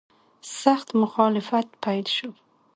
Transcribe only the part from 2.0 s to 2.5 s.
شو.